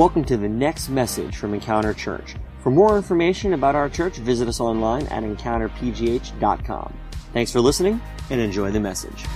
[0.00, 2.34] Welcome to the next message from Encounter Church.
[2.62, 6.94] For more information about our church, visit us online at encounterpgh.com.
[7.34, 8.00] Thanks for listening
[8.30, 9.26] and enjoy the message.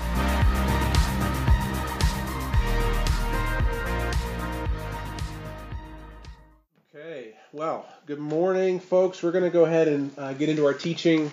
[6.97, 9.23] Okay, well, good morning, folks.
[9.23, 11.31] We're going to go ahead and uh, get into our teaching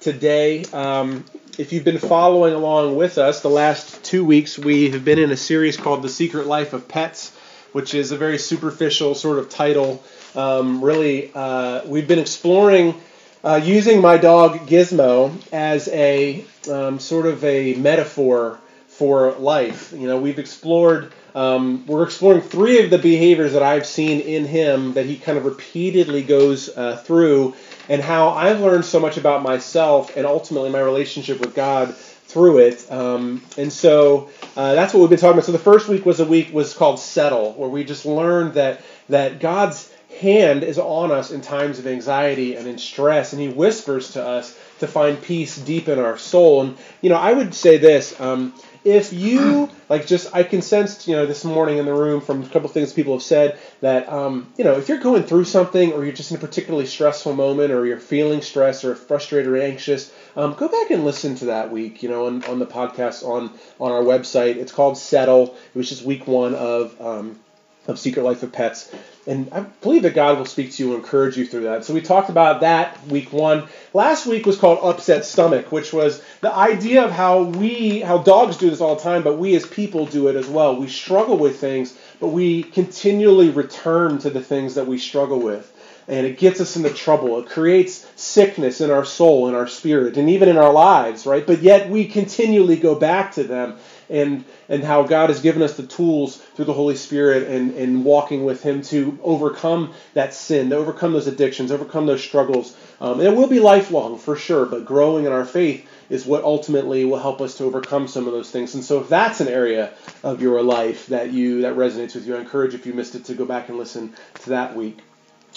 [0.00, 0.62] today.
[0.74, 1.24] Um,
[1.56, 5.30] if you've been following along with us, the last two weeks we have been in
[5.30, 7.33] a series called The Secret Life of Pets
[7.74, 10.00] which is a very superficial sort of title.
[10.36, 12.94] Um, really, uh, we've been exploring
[13.42, 19.92] uh, using my dog Gizmo as a um, sort of a metaphor for life.
[19.92, 21.12] You know, we've explored.
[21.34, 25.36] Um, we're exploring three of the behaviors that I've seen in him that he kind
[25.36, 27.56] of repeatedly goes uh, through,
[27.88, 31.96] and how I've learned so much about myself and ultimately my relationship with God
[32.26, 32.90] through it.
[32.90, 35.44] Um, and so uh, that's what we've been talking about.
[35.44, 38.80] So the first week was a week was called settle, where we just learned that
[39.08, 43.48] that God's hand is on us in times of anxiety and in stress, and He
[43.48, 46.62] whispers to us to find peace deep in our soul.
[46.62, 48.18] And you know, I would say this.
[48.20, 48.54] Um,
[48.84, 52.42] if you like just i can sense you know this morning in the room from
[52.42, 55.92] a couple things people have said that um, you know if you're going through something
[55.92, 59.56] or you're just in a particularly stressful moment or you're feeling stressed or frustrated or
[59.56, 63.26] anxious um, go back and listen to that week you know on, on the podcast
[63.26, 64.56] on on our website.
[64.56, 65.54] It's called settle.
[65.74, 67.38] It was just week one of um,
[67.86, 68.92] of secret life of pets
[69.26, 71.84] and I believe that God will speak to you and encourage you through that.
[71.84, 73.68] So we talked about that week one.
[73.94, 78.58] Last week was called upset stomach, which was the idea of how we, how dogs
[78.58, 80.76] do this all the time, but we as people do it as well.
[80.76, 85.70] We struggle with things, but we continually return to the things that we struggle with.
[86.06, 87.38] And it gets us into trouble.
[87.38, 91.46] It creates sickness in our soul, in our spirit, and even in our lives, right?
[91.46, 95.76] But yet we continually go back to them and and how God has given us
[95.76, 100.70] the tools through the Holy Spirit and, and walking with Him to overcome that sin,
[100.70, 102.76] to overcome those addictions, overcome those struggles.
[103.00, 106.44] Um, and it will be lifelong for sure, but growing in our faith is what
[106.44, 108.74] ultimately will help us to overcome some of those things.
[108.74, 109.92] And so if that's an area
[110.22, 113.24] of your life that you that resonates with you, I encourage if you missed it
[113.26, 114.98] to go back and listen to that week.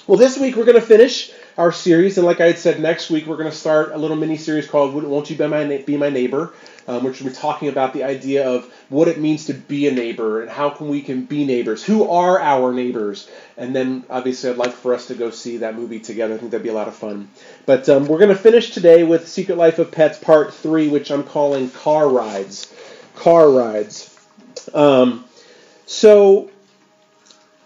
[0.06, 3.10] Well, this week we're going to finish our series, and like I had said, next
[3.10, 5.98] week we're going to start a little mini series called "Won't You Be My Be
[5.98, 6.54] My Neighbor,"
[6.88, 10.42] um, which we're talking about the idea of what it means to be a neighbor
[10.42, 11.84] and how can we can be neighbors.
[11.84, 13.30] Who are our neighbors?
[13.58, 16.36] And then obviously I'd like for us to go see that movie together.
[16.36, 17.30] I think that'd be a lot of fun.
[17.66, 21.12] But um, we're going to finish today with Secret Life of Pets Part Three, which
[21.12, 22.74] I'm calling Car Rides.
[23.16, 24.16] Car Rides.
[24.74, 25.26] Um,
[25.88, 26.52] so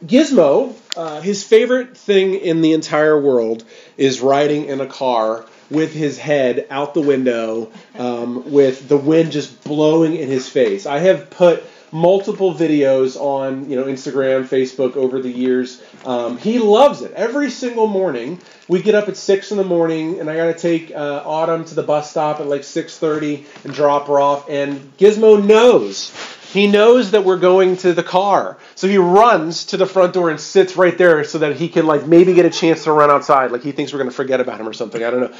[0.06, 3.64] Gizmo, uh, his favorite thing in the entire world
[3.98, 9.32] is riding in a car with his head out the window, um, with the wind
[9.32, 10.86] just blowing in his face.
[10.86, 11.64] I have put
[11.94, 15.82] multiple videos on you know Instagram, Facebook over the years.
[16.06, 17.12] Um, he loves it.
[17.14, 20.60] Every single morning, we get up at six in the morning, and I got to
[20.60, 24.50] take uh, Autumn to the bus stop at like six thirty and drop her off.
[24.50, 26.12] And Gizmo knows
[26.52, 28.58] he knows that we're going to the car.
[28.76, 31.86] So he runs to the front door and sits right there so that he can
[31.86, 33.52] like maybe get a chance to run outside.
[33.52, 35.02] Like he thinks we're going to forget about him or something.
[35.02, 35.38] I don't know.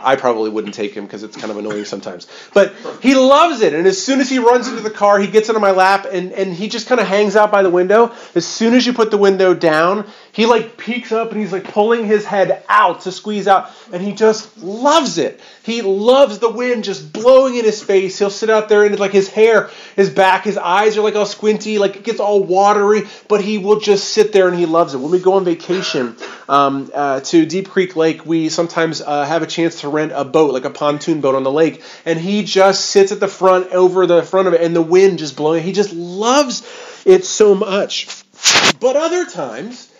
[0.00, 2.26] I probably wouldn't take him because it's kind of annoying sometimes.
[2.52, 3.72] But he loves it.
[3.72, 6.32] And as soon as he runs into the car, he gets into my lap and,
[6.32, 8.12] and he just kind of hangs out by the window.
[8.34, 11.62] As soon as you put the window down, he like peeks up and he's like
[11.62, 13.70] pulling his head out to squeeze out.
[13.92, 15.40] And he just loves it.
[15.62, 18.18] He loves the wind just blowing in his face.
[18.18, 20.42] He'll sit out there and like his hair his back.
[20.42, 24.10] His eyes are like all squinty, like it gets all watery, but he will just
[24.10, 24.98] sit there and he loves it.
[24.98, 26.16] When we go on vacation
[26.48, 30.24] um, uh, to Deep Creek Lake, we sometimes uh, have a chance to rent a
[30.24, 33.70] boat, like a pontoon boat on the lake, and he just sits at the front,
[33.70, 35.62] over the front of it, and the wind just blowing.
[35.62, 36.66] He just loves
[37.06, 38.08] it so much.
[38.80, 39.92] But other times,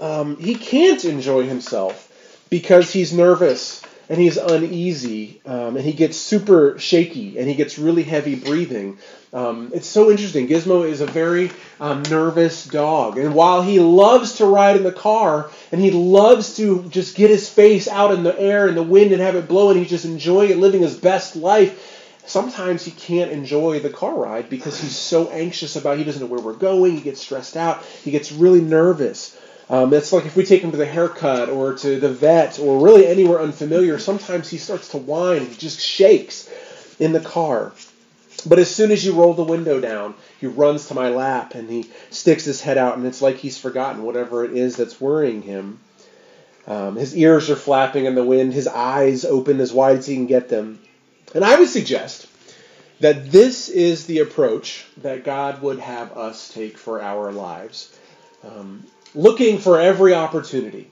[0.00, 2.12] um, he can't enjoy himself
[2.50, 7.78] because he's nervous and he's uneasy um, and he gets super shaky and he gets
[7.78, 8.98] really heavy breathing.
[9.32, 10.46] Um, it's so interesting.
[10.48, 11.50] Gizmo is a very
[11.80, 16.56] um, nervous dog, and while he loves to ride in the car and he loves
[16.56, 19.48] to just get his face out in the air and the wind and have it
[19.48, 21.92] blow, and he's just enjoying it, living his best life.
[22.24, 25.98] Sometimes he can't enjoy the car ride because he's so anxious about.
[25.98, 26.96] He doesn't know where we're going.
[26.96, 27.84] He gets stressed out.
[27.84, 29.38] He gets really nervous.
[29.68, 32.84] Um, it's like if we take him to the haircut or to the vet or
[32.84, 35.46] really anywhere unfamiliar, sometimes he starts to whine.
[35.46, 36.48] He just shakes
[37.00, 37.72] in the car.
[38.44, 41.68] But as soon as you roll the window down, he runs to my lap and
[41.68, 45.42] he sticks his head out, and it's like he's forgotten whatever it is that's worrying
[45.42, 45.80] him.
[46.66, 50.14] Um, his ears are flapping in the wind, his eyes open as wide as he
[50.14, 50.80] can get them.
[51.34, 52.28] And I would suggest
[53.00, 57.96] that this is the approach that God would have us take for our lives.
[58.44, 58.84] Um,
[59.16, 60.90] looking for every opportunity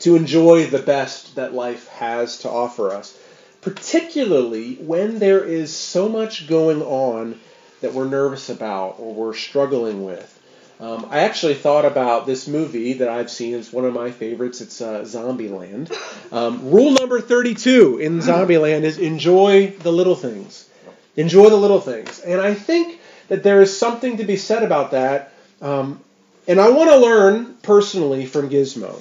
[0.00, 3.18] to enjoy the best that life has to offer us,
[3.62, 7.40] particularly when there is so much going on
[7.80, 10.34] that we're nervous about or we're struggling with.
[10.80, 13.54] Um, I actually thought about this movie that I've seen.
[13.54, 14.60] It's one of my favorites.
[14.60, 15.92] It's uh, Zombieland.
[16.32, 20.68] Um, rule number 32 in Zombieland is enjoy the little things.
[21.16, 22.20] Enjoy the little things.
[22.20, 25.32] And I think that there is something to be said about that.
[25.60, 26.00] Um,
[26.48, 29.00] and I want to learn personally from Gizmo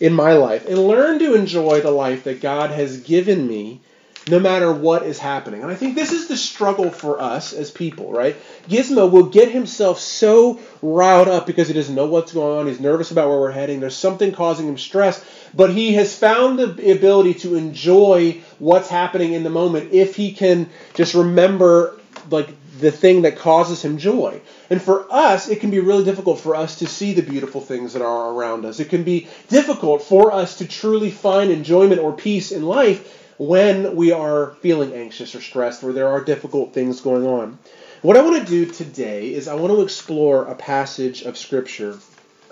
[0.00, 3.80] in my life and learn to enjoy the life that God has given me
[4.28, 5.62] no matter what is happening.
[5.62, 8.36] And I think this is the struggle for us as people, right?
[8.68, 12.66] Gizmo will get himself so riled up because he doesn't know what's going on.
[12.66, 13.80] He's nervous about where we're heading.
[13.80, 15.24] There's something causing him stress,
[15.54, 20.32] but he has found the ability to enjoy what's happening in the moment if he
[20.32, 21.98] can just remember
[22.30, 24.40] like the thing that causes him joy.
[24.70, 27.92] And for us, it can be really difficult for us to see the beautiful things
[27.92, 28.80] that are around us.
[28.80, 33.94] It can be difficult for us to truly find enjoyment or peace in life when
[33.94, 37.58] we are feeling anxious or stressed, or there are difficult things going on.
[38.02, 41.94] What I want to do today is I want to explore a passage of Scripture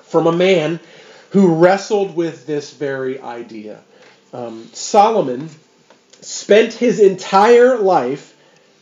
[0.03, 0.81] from a man
[1.31, 3.83] who wrestled with this very idea.
[4.33, 5.51] Um, Solomon
[6.21, 8.36] spent his entire life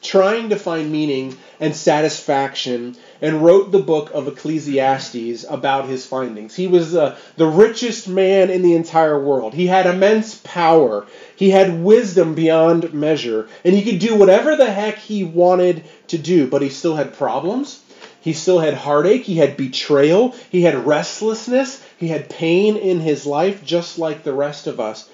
[0.05, 6.55] trying to find meaning and satisfaction and wrote the book of Ecclesiastes about his findings.
[6.55, 9.55] He was uh, the richest man in the entire world.
[9.55, 11.07] He had immense power.
[11.35, 13.49] He had wisdom beyond measure.
[13.65, 17.15] And he could do whatever the heck he wanted to do, but he still had
[17.15, 17.81] problems.
[18.21, 19.25] He still had heartache.
[19.25, 20.35] He had betrayal.
[20.51, 21.83] He had restlessness.
[21.99, 25.09] He had pain in his life, just like the rest of us.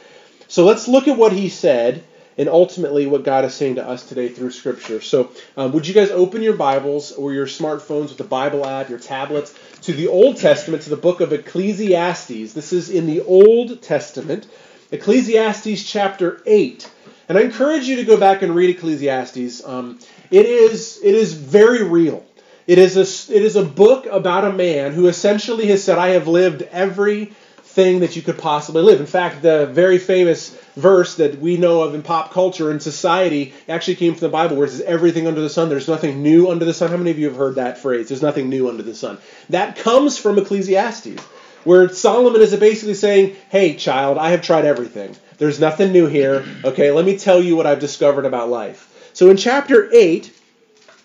[0.49, 2.03] So let's look at what he said
[2.39, 5.01] and ultimately what God is saying to us today through Scripture.
[5.01, 8.89] So, um, would you guys open your Bibles or your smartphones with the Bible app,
[8.89, 12.53] your tablets, to the Old Testament, to the book of Ecclesiastes?
[12.53, 14.47] This is in the Old Testament,
[14.91, 16.91] Ecclesiastes chapter 8.
[17.29, 19.65] And I encourage you to go back and read Ecclesiastes.
[19.65, 20.01] Um,
[20.33, 22.25] it is it is very real.
[22.67, 26.11] It is a it is a book about a man who essentially has said, "I
[26.11, 27.33] have lived every
[27.63, 31.83] thing that you could possibly live." In fact, the very famous verse that we know
[31.83, 35.27] of in pop culture and society actually came from the Bible, where it says everything
[35.27, 35.69] under the sun.
[35.69, 36.91] There's nothing new under the sun.
[36.91, 38.09] How many of you have heard that phrase?
[38.09, 39.19] There's nothing new under the sun.
[39.51, 41.21] That comes from Ecclesiastes,
[41.65, 45.17] where Solomon is basically saying, "Hey, child, I have tried everything.
[45.39, 46.45] There's nothing new here.
[46.65, 50.33] Okay, let me tell you what I've discovered about life." So in chapter eight,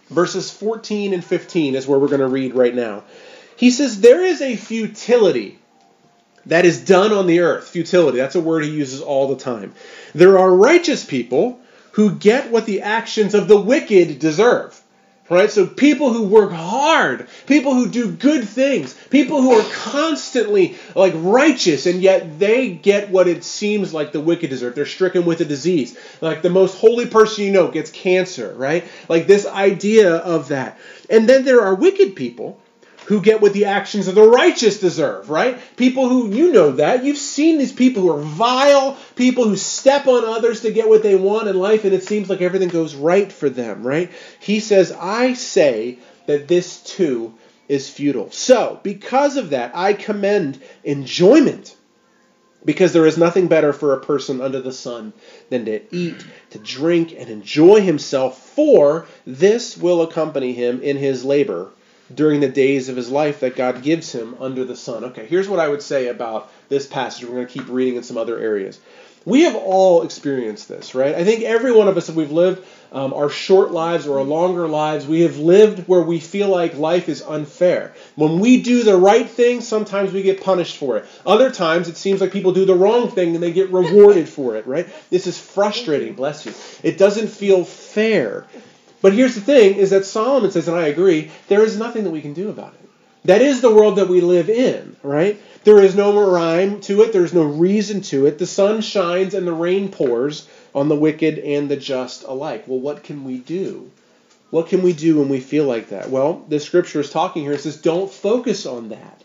[0.10, 3.04] verses 14 and 15 is where we're going to read right now.
[3.58, 5.60] He says, There is a futility
[6.48, 7.70] that is done on the earth.
[7.70, 9.74] Futility, that's a word he uses all the time.
[10.14, 11.60] There are righteous people
[11.94, 14.82] who get what the actions of the wicked deserve.
[15.28, 15.50] Right?
[15.50, 21.14] So people who work hard, people who do good things, people who are constantly like
[21.16, 24.76] righteous and yet they get what it seems like the wicked deserve.
[24.76, 25.98] They're stricken with a disease.
[26.22, 28.84] Like the most holy person you know gets cancer, right?
[29.10, 30.78] Like this idea of that.
[31.10, 32.60] And then there are wicked people
[33.06, 35.60] who get what the actions of the righteous deserve, right?
[35.78, 37.04] People who, you know that.
[37.04, 41.04] You've seen these people who are vile, people who step on others to get what
[41.04, 44.12] they want in life, and it seems like everything goes right for them, right?
[44.40, 47.36] He says, I say that this too
[47.68, 48.32] is futile.
[48.32, 51.76] So, because of that, I commend enjoyment.
[52.64, 55.14] Because there is nothing better for a person under the sun
[55.52, 61.24] than to eat, to drink, and enjoy himself, for this will accompany him in his
[61.24, 61.70] labor
[62.14, 65.06] during the days of his life that God gives him under the sun.
[65.06, 67.26] Okay, here's what I would say about this passage.
[67.26, 68.80] We're going to keep reading in some other areas.
[69.26, 71.16] We have all experienced this, right?
[71.16, 74.24] I think every one of us, if we've lived um, our short lives or our
[74.24, 77.96] longer lives, we have lived where we feel like life is unfair.
[78.16, 81.06] When we do the right thing, sometimes we get punished for it.
[81.26, 84.58] Other times, it seems like people do the wrong thing and they get rewarded for
[84.58, 84.88] it, right?
[85.10, 86.54] This is frustrating, bless you.
[86.84, 88.46] It doesn't feel fair.
[89.02, 92.12] But here's the thing is that Solomon says, and I agree, there is nothing that
[92.12, 92.90] we can do about it.
[93.26, 95.42] That is the world that we live in, right?
[95.64, 98.38] There is no rhyme to it, there's no reason to it.
[98.38, 102.66] The sun shines and the rain pours on the wicked and the just alike.
[102.68, 103.92] Well, what can we do?
[104.52, 106.12] What can we do when we feel like that?
[106.12, 107.54] Well, the scripture is talking here.
[107.54, 109.24] It says, don't focus on that.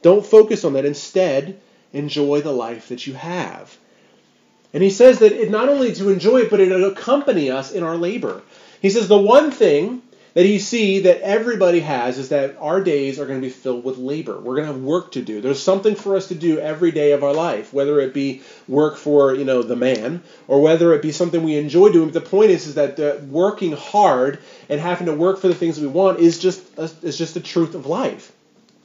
[0.00, 0.86] Don't focus on that.
[0.86, 1.60] Instead,
[1.92, 3.76] enjoy the life that you have.
[4.72, 7.82] And he says that it not only to enjoy it, but it'll accompany us in
[7.82, 8.42] our labor.
[8.82, 10.02] He says the one thing
[10.34, 13.84] that he see that everybody has is that our days are going to be filled
[13.84, 14.40] with labor.
[14.40, 15.40] We're going to have work to do.
[15.40, 18.96] There's something for us to do every day of our life, whether it be work
[18.96, 22.10] for you know the man or whether it be something we enjoy doing.
[22.10, 25.54] But the point is, is that uh, working hard and having to work for the
[25.54, 28.32] things we want is just a, is just the truth of life.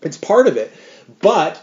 [0.03, 0.71] It's part of it.
[1.21, 1.59] But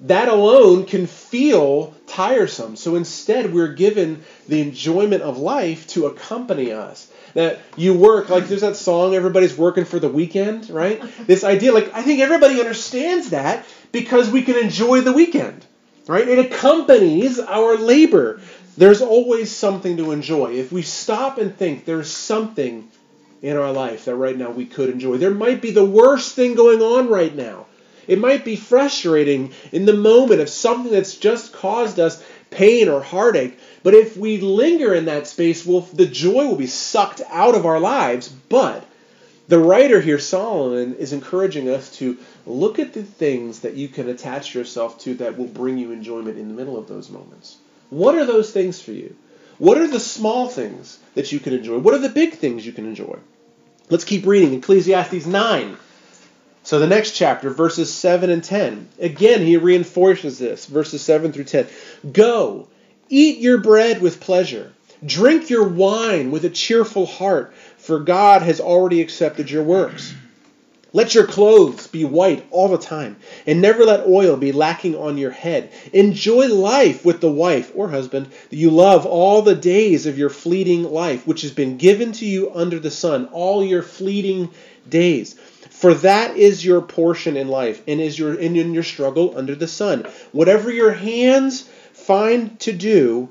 [0.00, 2.76] that alone can feel tiresome.
[2.76, 7.10] So instead, we're given the enjoyment of life to accompany us.
[7.34, 11.02] That you work, like there's that song, everybody's working for the weekend, right?
[11.26, 15.66] This idea, like, I think everybody understands that because we can enjoy the weekend,
[16.06, 16.28] right?
[16.28, 18.40] It accompanies our labor.
[18.76, 20.52] There's always something to enjoy.
[20.52, 22.88] If we stop and think there's something
[23.42, 26.54] in our life that right now we could enjoy, there might be the worst thing
[26.54, 27.66] going on right now.
[28.06, 33.00] It might be frustrating in the moment of something that's just caused us pain or
[33.00, 33.58] heartache.
[33.82, 37.80] But if we linger in that space, the joy will be sucked out of our
[37.80, 38.28] lives.
[38.28, 38.86] But
[39.48, 44.08] the writer here, Solomon, is encouraging us to look at the things that you can
[44.08, 47.56] attach yourself to that will bring you enjoyment in the middle of those moments.
[47.90, 49.16] What are those things for you?
[49.58, 51.78] What are the small things that you can enjoy?
[51.78, 53.18] What are the big things you can enjoy?
[53.90, 55.76] Let's keep reading Ecclesiastes 9.
[56.64, 58.88] So the next chapter, verses 7 and 10.
[58.98, 61.66] Again, he reinforces this, verses 7 through 10.
[62.10, 62.68] Go,
[63.10, 64.72] eat your bread with pleasure,
[65.04, 70.14] drink your wine with a cheerful heart, for God has already accepted your works.
[70.94, 73.16] Let your clothes be white all the time,
[73.46, 75.70] and never let oil be lacking on your head.
[75.92, 80.30] Enjoy life with the wife or husband that you love all the days of your
[80.30, 84.50] fleeting life, which has been given to you under the sun, all your fleeting
[84.88, 85.34] days.
[85.74, 89.56] For that is your portion in life, and is your and in your struggle under
[89.56, 90.06] the sun.
[90.30, 93.28] Whatever your hands find to do,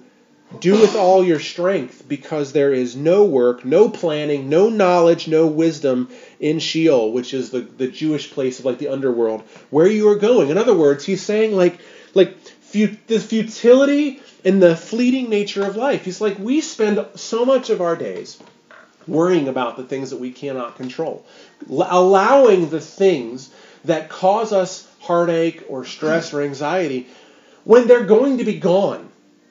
[0.59, 5.47] do with all your strength, because there is no work, no planning, no knowledge, no
[5.47, 6.09] wisdom
[6.39, 10.17] in Sheol, which is the, the Jewish place of like the underworld, where you are
[10.17, 10.49] going.
[10.49, 11.79] In other words, he's saying like
[12.13, 16.03] like fut- the futility and the fleeting nature of life.
[16.03, 18.37] He's like, we spend so much of our days
[19.07, 21.25] worrying about the things that we cannot control,
[21.69, 23.49] allowing the things
[23.85, 27.07] that cause us heartache or stress or anxiety
[27.65, 29.09] when they're going to be gone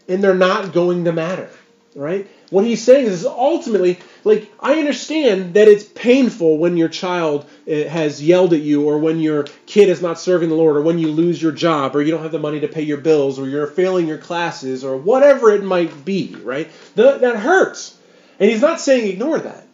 [0.09, 1.51] and they're not going to matter,
[1.95, 2.29] right?
[2.51, 7.89] What he's saying is ultimately, like, I understand that it's painful when your child eh,
[7.89, 10.99] has yelled at you, or when your kid is not serving the Lord, or when
[10.99, 13.49] you lose your job, or you don't have the money to pay your bills, or
[13.49, 16.71] you're failing your classes, or whatever it might be, right?
[16.97, 17.97] that hurts.
[18.39, 19.67] And he's not saying ignore that.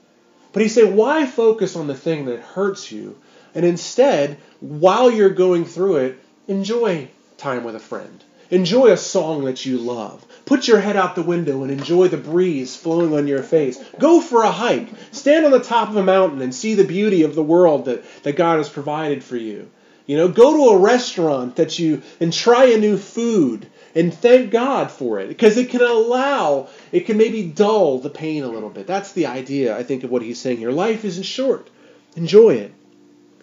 [0.52, 3.18] But he's saying, why focus on the thing that hurts you?
[3.54, 8.24] And instead, while you're going through it, enjoy time with a friend.
[8.50, 10.24] Enjoy a song that you love.
[10.46, 13.78] Put your head out the window and enjoy the breeze flowing on your face.
[13.98, 14.88] Go for a hike.
[15.12, 18.02] Stand on the top of a mountain and see the beauty of the world that,
[18.22, 19.70] that God has provided for you.
[20.06, 23.66] You know, go to a restaurant that you and try a new food
[23.98, 28.44] and thank God for it because it can allow, it can maybe dull the pain
[28.44, 28.86] a little bit.
[28.86, 30.70] That's the idea, I think, of what he's saying here.
[30.70, 31.68] Life isn't short.
[32.14, 32.72] Enjoy it.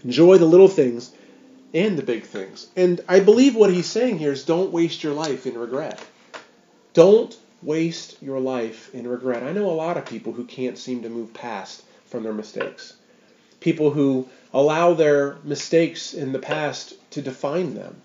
[0.05, 1.11] Enjoy the little things
[1.73, 2.67] and the big things.
[2.77, 6.01] And I believe what he's saying here is don't waste your life in regret.
[6.93, 9.43] Don't waste your life in regret.
[9.43, 12.93] I know a lot of people who can't seem to move past from their mistakes.
[13.59, 18.01] People who allow their mistakes in the past to define them.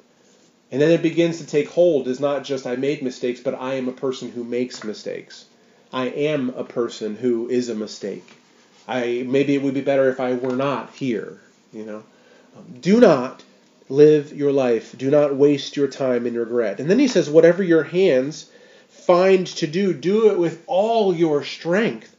[0.73, 3.75] And then it begins to take hold is not just I made mistakes, but I
[3.75, 5.47] am a person who makes mistakes.
[5.93, 8.37] I am a person who is a mistake.
[8.87, 11.41] I maybe it would be better if I were not here,
[11.73, 12.05] you know.
[12.57, 13.43] Um, do not
[13.89, 14.97] live your life.
[14.97, 16.79] Do not waste your time in regret.
[16.79, 18.51] And then he says whatever your hands
[18.89, 22.15] find to do, do it with all your strength.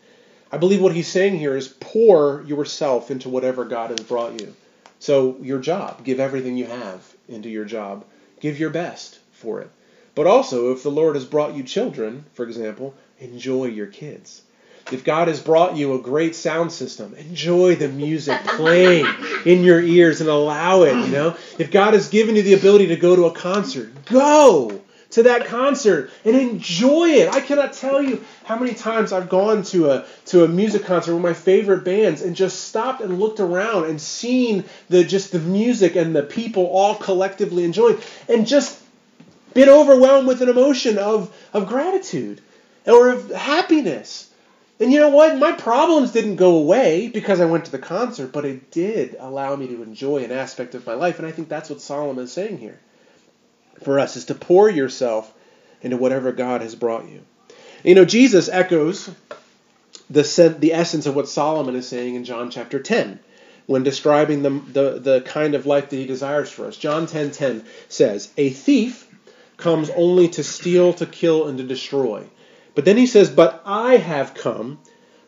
[0.51, 4.53] I believe what he's saying here is pour yourself into whatever God has brought you.
[4.99, 8.03] So your job, give everything you have into your job
[8.41, 9.69] give your best for it.
[10.13, 14.41] But also, if the Lord has brought you children, for example, enjoy your kids.
[14.91, 19.05] If God has brought you a great sound system, enjoy the music playing
[19.45, 21.37] in your ears and allow it, you know.
[21.57, 24.81] If God has given you the ability to go to a concert, go
[25.11, 27.33] to that concert and enjoy it.
[27.33, 31.13] I cannot tell you how many times I've gone to a to a music concert
[31.13, 35.39] with my favorite bands and just stopped and looked around and seen the just the
[35.39, 38.81] music and the people all collectively enjoying and just
[39.53, 42.41] been overwhelmed with an emotion of of gratitude
[42.87, 44.29] or of happiness.
[44.79, 45.37] And you know what?
[45.37, 49.55] My problems didn't go away because I went to the concert, but it did allow
[49.55, 51.19] me to enjoy an aspect of my life.
[51.19, 52.79] And I think that's what Solomon is saying here
[53.83, 55.33] for us is to pour yourself
[55.81, 57.21] into whatever God has brought you.
[57.83, 59.09] You know, Jesus echoes
[60.09, 63.19] the, the essence of what Solomon is saying in John chapter 10
[63.65, 66.77] when describing the, the, the kind of life that he desires for us.
[66.77, 69.07] John 10:10 10, says, "A thief
[69.57, 72.23] comes only to steal, to kill, and to destroy."
[72.75, 74.79] But then he says, "But I have come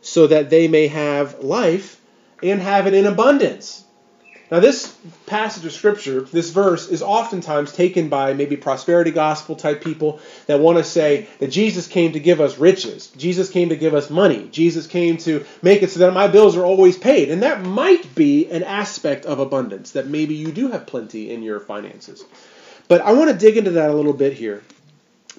[0.01, 2.01] so that they may have life
[2.41, 3.83] and have it in abundance."
[4.53, 4.95] Now, this
[5.25, 10.59] passage of Scripture, this verse, is oftentimes taken by maybe prosperity gospel type people that
[10.59, 13.07] want to say that Jesus came to give us riches.
[13.17, 14.47] Jesus came to give us money.
[14.51, 17.31] Jesus came to make it so that my bills are always paid.
[17.31, 21.41] And that might be an aspect of abundance, that maybe you do have plenty in
[21.41, 22.23] your finances.
[22.87, 24.61] But I want to dig into that a little bit here.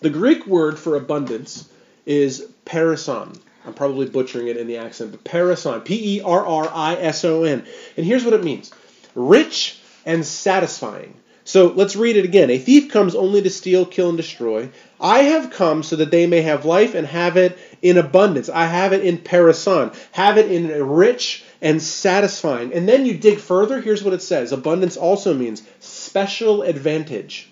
[0.00, 1.68] The Greek word for abundance
[2.04, 3.38] is perison.
[3.64, 7.24] I'm probably butchering it in the accent, but perison, P E R R I S
[7.24, 7.64] O N.
[7.96, 8.72] And here's what it means
[9.14, 11.14] rich and satisfying.
[11.46, 12.50] So let's read it again.
[12.50, 14.70] A thief comes only to steal, kill, and destroy.
[14.98, 18.48] I have come so that they may have life and have it in abundance.
[18.48, 22.72] I have it in perison, have it in rich and satisfying.
[22.72, 27.50] And then you dig further, here's what it says abundance also means special advantage,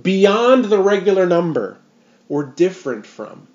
[0.00, 1.78] beyond the regular number,
[2.28, 3.46] or different from.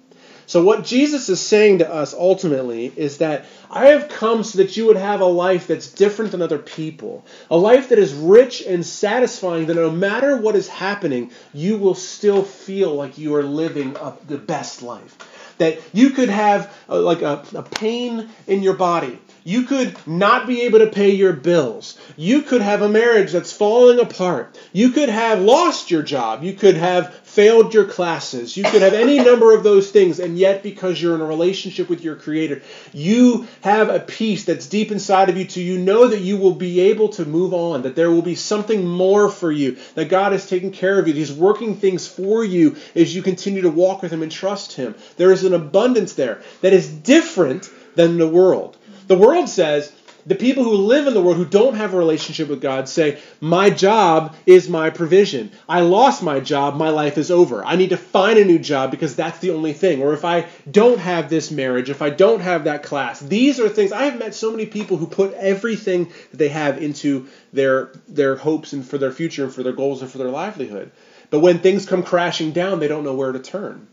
[0.49, 4.75] So, what Jesus is saying to us ultimately is that I have come so that
[4.75, 8.63] you would have a life that's different than other people, a life that is rich
[8.65, 13.43] and satisfying, that no matter what is happening, you will still feel like you are
[13.43, 15.19] living a, the best life.
[15.59, 19.95] That you could have a, uh, like a, a pain in your body you could
[20.05, 21.97] not be able to pay your bills.
[22.17, 24.57] You could have a marriage that's falling apart.
[24.73, 26.43] You could have lost your job.
[26.43, 28.57] You could have failed your classes.
[28.57, 30.19] You could have any number of those things.
[30.19, 34.67] And yet, because you're in a relationship with your Creator, you have a peace that's
[34.67, 37.83] deep inside of you to you know that you will be able to move on,
[37.83, 41.13] that there will be something more for you, that God is taking care of you.
[41.13, 44.93] He's working things for you as you continue to walk with Him and trust Him.
[45.15, 48.75] There is an abundance there that is different than the world.
[49.07, 49.93] The world says,
[50.29, 53.19] the people who live in the world who don't have a relationship with God say,
[53.41, 55.51] My job is my provision.
[55.67, 57.65] I lost my job, my life is over.
[57.65, 60.03] I need to find a new job because that's the only thing.
[60.03, 63.69] Or if I don't have this marriage, if I don't have that class, these are
[63.69, 63.91] things.
[63.91, 68.35] I have met so many people who put everything that they have into their, their
[68.35, 70.91] hopes and for their future and for their goals and for their livelihood.
[71.31, 73.87] But when things come crashing down, they don't know where to turn.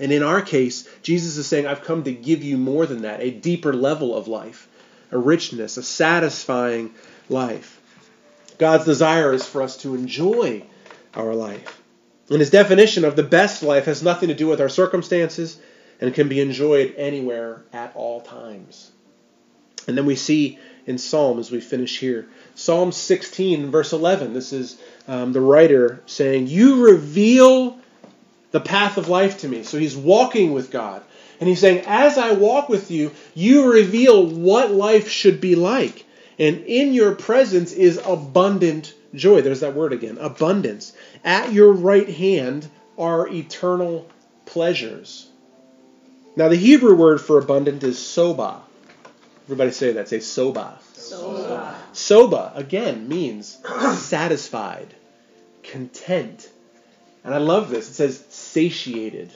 [0.00, 3.20] And in our case, Jesus is saying, I've come to give you more than that,
[3.20, 4.66] a deeper level of life,
[5.10, 6.94] a richness, a satisfying
[7.28, 7.80] life.
[8.58, 10.62] God's desire is for us to enjoy
[11.14, 11.80] our life.
[12.28, 15.58] And his definition of the best life has nothing to do with our circumstances
[16.00, 18.90] and can be enjoyed anywhere at all times.
[19.88, 22.28] And then we see in Psalm as we finish here.
[22.54, 24.32] Psalm 16, verse 11.
[24.32, 27.78] This is um, the writer saying, You reveal
[28.50, 29.62] the path of life to me.
[29.62, 31.02] So he's walking with God.
[31.40, 36.04] And he's saying, As I walk with you, you reveal what life should be like.
[36.38, 39.40] And in your presence is abundant joy.
[39.40, 40.92] There's that word again abundance.
[41.24, 44.08] At your right hand are eternal
[44.46, 45.28] pleasures.
[46.36, 48.62] Now, the Hebrew word for abundant is soba.
[49.46, 50.08] Everybody say that.
[50.08, 50.78] Say soba.
[50.94, 51.76] Soba.
[51.92, 53.58] Soba, again, means
[53.98, 54.94] satisfied,
[55.62, 56.48] content,
[57.24, 57.90] and I love this.
[57.90, 59.32] It says satiated.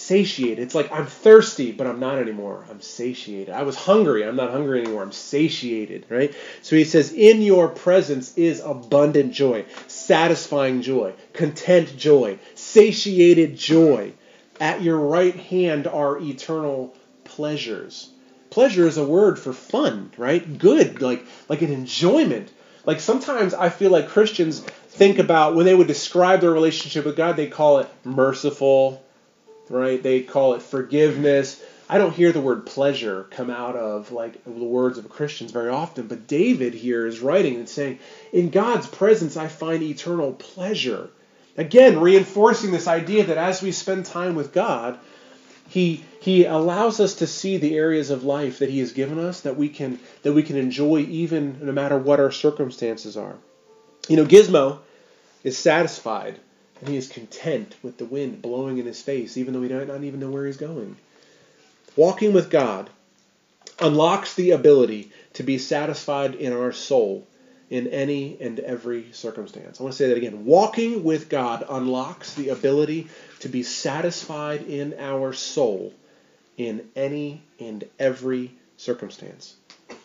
[0.00, 0.60] Satiated.
[0.60, 2.64] It's like I'm thirsty, but I'm not anymore.
[2.70, 3.52] I'm satiated.
[3.52, 4.22] I was hungry.
[4.22, 5.02] I'm not hungry anymore.
[5.02, 6.32] I'm satiated, right?
[6.62, 14.12] So he says, In your presence is abundant joy, satisfying joy, content joy, satiated joy.
[14.60, 18.08] At your right hand are eternal pleasures.
[18.50, 20.58] Pleasure is a word for fun, right?
[20.58, 22.52] Good, like like an enjoyment.
[22.86, 27.16] Like sometimes I feel like Christians think about when they would describe their relationship with
[27.16, 29.02] God, they call it merciful,
[29.70, 30.02] right?
[30.02, 31.62] They call it forgiveness.
[31.88, 35.70] I don't hear the word pleasure come out of like the words of Christians very
[35.70, 37.98] often, but David here is writing and saying,
[38.32, 41.08] "In God's presence I find eternal pleasure."
[41.56, 44.98] Again, reinforcing this idea that as we spend time with God,
[45.68, 49.40] he he allows us to see the areas of life that he has given us
[49.42, 53.36] that we can that we can enjoy even no matter what our circumstances are.
[54.08, 54.78] You know, Gizmo
[55.42, 56.38] is satisfied
[56.80, 59.88] and he is content with the wind blowing in his face, even though he might
[59.88, 60.96] not even know where he's going.
[61.96, 62.90] Walking with God
[63.80, 67.26] unlocks the ability to be satisfied in our soul
[67.70, 69.78] in any and every circumstance.
[69.78, 70.46] I want to say that again.
[70.46, 73.08] Walking with God unlocks the ability
[73.40, 75.92] to be satisfied in our soul
[76.56, 79.54] in any and every circumstance.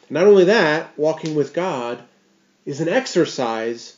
[0.09, 2.01] Not only that, walking with God
[2.65, 3.95] is an exercise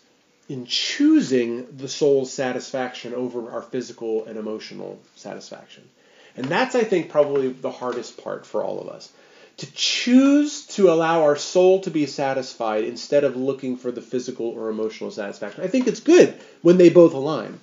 [0.48, 5.84] in choosing the soul's satisfaction over our physical and emotional satisfaction.
[6.38, 9.12] And that's, I think, probably the hardest part for all of us.
[9.58, 14.48] To choose to allow our soul to be satisfied instead of looking for the physical
[14.48, 15.64] or emotional satisfaction.
[15.64, 17.60] I think it's good when they both align.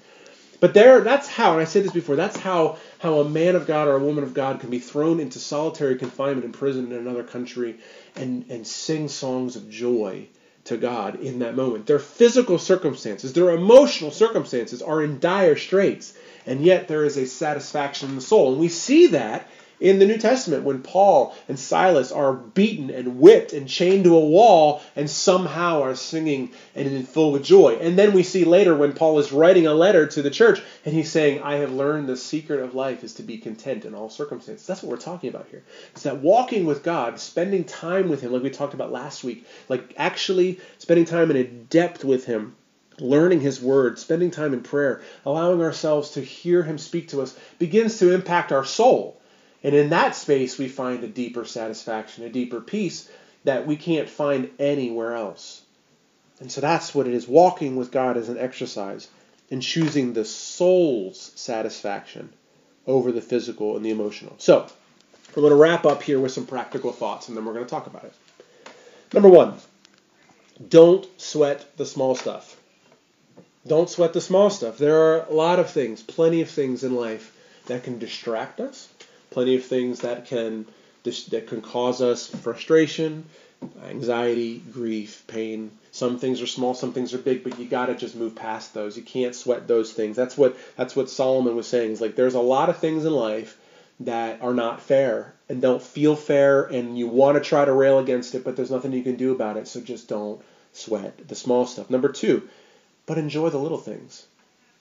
[0.58, 3.66] But there, that's how, and I said this before, that's how, how a man of
[3.66, 6.98] God or a woman of God can be thrown into solitary confinement in prison in
[6.98, 7.76] another country
[8.16, 10.28] and, and sing songs of joy
[10.64, 11.86] to God in that moment.
[11.86, 16.14] Their physical circumstances, their emotional circumstances are in dire straits,
[16.46, 18.52] and yet there is a satisfaction in the soul.
[18.52, 19.48] And we see that
[19.82, 24.16] in the New Testament when Paul and Silas are beaten and whipped and chained to
[24.16, 27.78] a wall and somehow are singing and in full with joy.
[27.80, 30.94] And then we see later when Paul is writing a letter to the church and
[30.94, 34.08] he's saying, I have learned the secret of life is to be content in all
[34.08, 34.68] circumstances.
[34.68, 35.64] That's what we're talking about here.
[35.90, 39.46] It's that walking with God, spending time with Him, like we talked about last week,
[39.68, 42.54] like actually spending time in a depth with Him
[42.98, 47.36] learning his word, spending time in prayer, allowing ourselves to hear him speak to us
[47.58, 49.18] begins to impact our soul.
[49.62, 53.08] And in that space, we find a deeper satisfaction, a deeper peace
[53.44, 55.62] that we can't find anywhere else.
[56.40, 57.28] And so that's what it is.
[57.28, 59.08] Walking with God as an exercise
[59.50, 62.32] and choosing the soul's satisfaction
[62.86, 64.34] over the physical and the emotional.
[64.38, 64.66] So,
[65.34, 67.70] we're going to wrap up here with some practical thoughts and then we're going to
[67.70, 68.14] talk about it.
[69.12, 69.54] Number one,
[70.68, 72.56] don't sweat the small stuff.
[73.66, 74.78] Don't sweat the small stuff.
[74.78, 78.88] There are a lot of things, plenty of things in life that can distract us,
[79.32, 80.66] plenty of things that can
[81.04, 83.24] that can cause us frustration,
[83.84, 85.70] anxiety, grief, pain.
[85.90, 88.72] Some things are small, some things are big, but you got to just move past
[88.72, 88.96] those.
[88.96, 90.16] You can't sweat those things.
[90.16, 91.92] That's what that's what Solomon was saying.
[91.92, 93.58] Is like there's a lot of things in life
[94.00, 97.98] that are not fair and don't feel fair and you want to try to rail
[97.98, 99.68] against it, but there's nothing you can do about it.
[99.68, 100.40] So just don't
[100.72, 101.90] sweat the small stuff.
[101.90, 102.48] Number 2,
[103.06, 104.26] but enjoy the little things.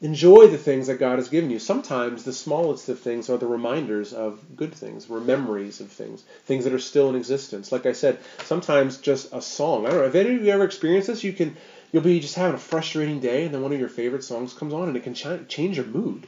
[0.02, 1.60] Enjoy the things that God has given you.
[1.60, 6.24] Sometimes the smallest of things are the reminders of good things, or memories of things,
[6.46, 7.72] things that are still in existence.
[7.72, 9.86] Like I said, sometimes just a song.
[9.86, 10.04] I don't know.
[10.06, 11.24] Have any of you ever experienced this?
[11.24, 11.56] You can,
[11.92, 14.74] you'll be just having a frustrating day, and then one of your favorite songs comes
[14.74, 16.26] on, and it can ch- change your mood.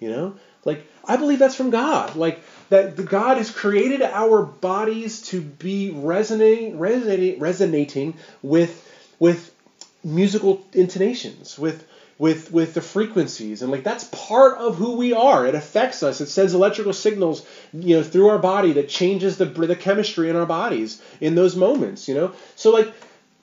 [0.00, 2.16] You know, like I believe that's from God.
[2.16, 8.88] Like that, the God has created our bodies to be resonating, resonating, resonating with
[9.20, 9.54] with
[10.02, 11.86] musical intonations, with
[12.18, 13.62] with with the frequencies.
[13.62, 15.46] And like that's part of who we are.
[15.46, 16.20] It affects us.
[16.20, 20.36] It sends electrical signals you know through our body that changes the the chemistry in
[20.36, 22.32] our bodies in those moments you know?
[22.56, 22.92] So like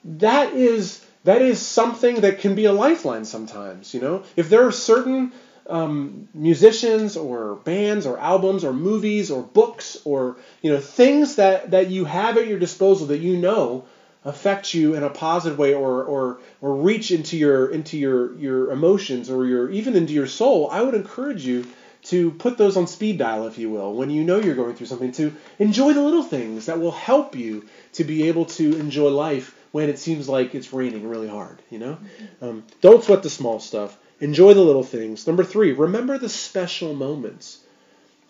[0.04, 4.22] that is that is something that can be a lifeline sometimes you know?
[4.36, 5.32] If there are certain
[5.68, 11.70] um, musicians or bands or albums or movies or books or you know things that
[11.70, 13.84] that you have at your disposal that you know
[14.24, 18.70] affect you in a positive way or or or reach into your into your your
[18.70, 21.66] emotions or your even into your soul, I would encourage you
[22.02, 24.86] to put those on speed dial, if you will, when you know you're going through
[24.86, 29.08] something, to enjoy the little things that will help you to be able to enjoy
[29.10, 31.60] life when it seems like it's raining really hard.
[31.70, 31.98] You know,
[32.40, 33.96] um, don't sweat the small stuff.
[34.20, 35.26] Enjoy the little things.
[35.26, 37.58] Number three, remember the special moments.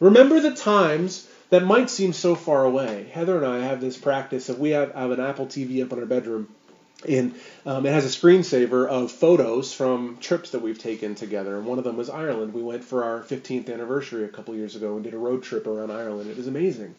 [0.00, 3.10] Remember the times that might seem so far away.
[3.12, 5.98] Heather and I have this practice of we have, have an Apple TV up in
[5.98, 6.48] our bedroom,
[7.06, 7.34] and
[7.66, 11.56] um, it has a screensaver of photos from trips that we've taken together.
[11.56, 12.54] And one of them was Ireland.
[12.54, 15.66] We went for our 15th anniversary a couple years ago and did a road trip
[15.66, 16.30] around Ireland.
[16.30, 16.94] It was amazing.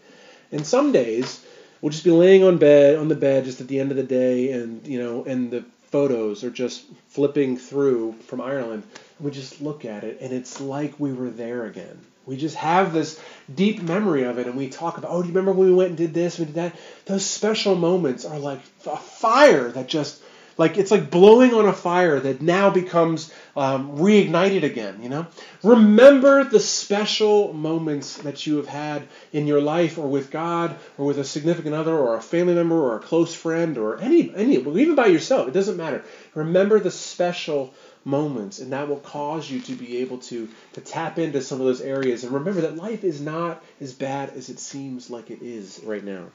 [0.52, 1.46] And some days
[1.82, 4.04] we'll just be laying on bed on the bed just at the end of the
[4.04, 8.84] day, and you know, and the photos are just flipping through from Ireland.
[9.20, 12.00] We just look at it, and it's like we were there again.
[12.26, 13.20] We just have this
[13.54, 15.90] deep memory of it, and we talk about, oh, do you remember when we went
[15.90, 16.76] and did this, we did that?
[17.06, 20.22] Those special moments are like a fire that just,
[20.58, 25.26] like, it's like blowing on a fire that now becomes um, reignited again, you know?
[25.64, 31.06] Remember the special moments that you have had in your life, or with God, or
[31.06, 34.58] with a significant other, or a family member, or a close friend, or any, any,
[34.58, 35.48] even by yourself.
[35.48, 36.04] It doesn't matter.
[36.36, 41.20] Remember the special moments and that will cause you to be able to to tap
[41.20, 42.24] into some of those areas.
[42.24, 46.04] And remember that life is not as bad as it seems like it is right
[46.04, 46.28] now.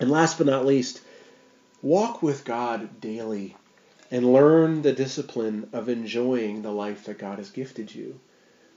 [0.00, 1.00] And last but not least
[1.82, 3.56] walk with god daily
[4.10, 8.20] and learn the discipline of enjoying the life that god has gifted you.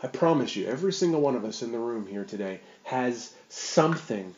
[0.02, 4.34] I promise you every single one of us in the room here today has something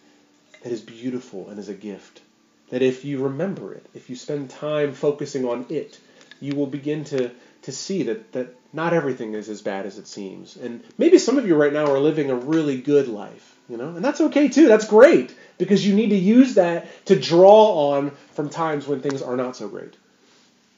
[0.62, 2.22] that is beautiful and is a gift.
[2.70, 5.98] That if you remember it if you spend time focusing on it
[6.40, 7.32] you will begin to
[7.68, 10.56] to see that, that not everything is as bad as it seems.
[10.56, 13.90] And maybe some of you right now are living a really good life, you know,
[13.90, 14.70] and that's okay too.
[14.70, 19.22] That's great because you need to use that to draw on from times when things
[19.22, 19.96] are not so great.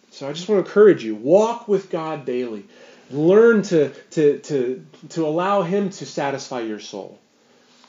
[0.10, 2.66] So I just want to encourage you walk with God daily.
[3.12, 7.20] Learn to, to, to, to allow Him to satisfy your soul.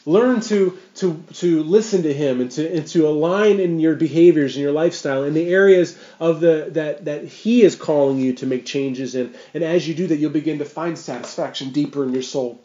[0.07, 4.57] Learn to, to, to listen to him and to, and to align in your behaviors
[4.57, 8.47] and your lifestyle in the areas of the that, that he is calling you to
[8.47, 9.35] make changes in.
[9.53, 12.63] And as you do that, you'll begin to find satisfaction deeper in your soul.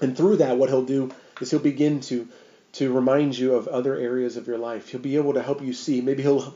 [0.00, 2.26] And through that, what he'll do is he'll begin to,
[2.72, 4.88] to remind you of other areas of your life.
[4.88, 6.00] He'll be able to help you see.
[6.00, 6.54] Maybe he'll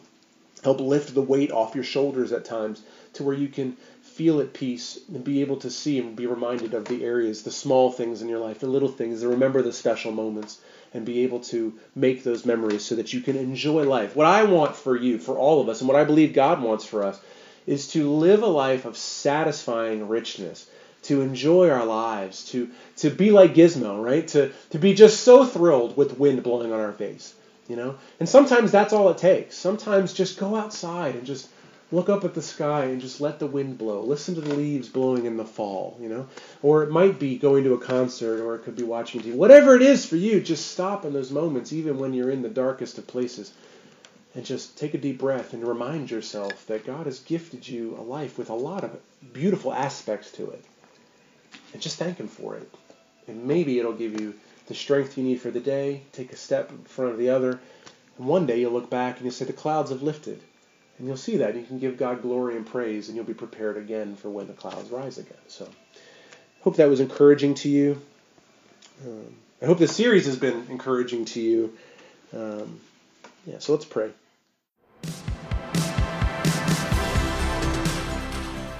[0.64, 3.76] help lift the weight off your shoulders at times to where you can
[4.18, 7.52] feel at peace and be able to see and be reminded of the areas, the
[7.52, 10.58] small things in your life, the little things, and remember the special moments
[10.92, 14.16] and be able to make those memories so that you can enjoy life.
[14.16, 16.84] What I want for you, for all of us, and what I believe God wants
[16.84, 17.20] for us,
[17.64, 20.68] is to live a life of satisfying richness,
[21.02, 24.26] to enjoy our lives, to, to be like Gizmo, right?
[24.28, 27.34] To, to be just so thrilled with wind blowing on our face,
[27.68, 27.94] you know?
[28.18, 29.56] And sometimes that's all it takes.
[29.56, 31.48] Sometimes just go outside and just
[31.90, 34.02] Look up at the sky and just let the wind blow.
[34.02, 36.28] Listen to the leaves blowing in the fall, you know?
[36.62, 39.34] Or it might be going to a concert or it could be watching TV.
[39.34, 42.50] Whatever it is for you, just stop in those moments, even when you're in the
[42.50, 43.54] darkest of places,
[44.34, 48.02] and just take a deep breath and remind yourself that God has gifted you a
[48.02, 49.00] life with a lot of
[49.32, 50.62] beautiful aspects to it.
[51.72, 52.70] And just thank Him for it.
[53.26, 54.34] And maybe it'll give you
[54.66, 57.58] the strength you need for the day, take a step in front of the other,
[58.18, 60.42] and one day you'll look back and you'll say, The clouds have lifted.
[60.98, 61.54] And you'll see that.
[61.54, 64.52] You can give God glory and praise, and you'll be prepared again for when the
[64.52, 65.38] clouds rise again.
[65.46, 65.68] So,
[66.62, 68.00] hope that was encouraging to you.
[69.06, 71.78] Um, I hope this series has been encouraging to you.
[72.34, 72.80] Um,
[73.46, 74.10] yeah, so let's pray.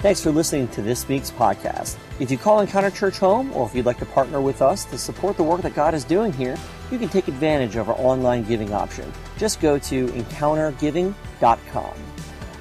[0.01, 1.97] Thanks for listening to this week's podcast.
[2.21, 4.97] If you call Encounter Church home, or if you'd like to partner with us to
[4.97, 6.57] support the work that God is doing here,
[6.91, 9.11] you can take advantage of our online giving option.
[9.37, 11.93] Just go to encountergiving.com.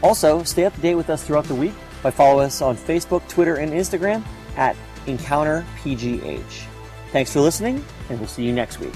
[0.03, 3.27] Also, stay up to date with us throughout the week by following us on Facebook,
[3.29, 4.25] Twitter, and Instagram
[4.57, 6.67] at EncounterPGH.
[7.11, 8.95] Thanks for listening, and we'll see you next week.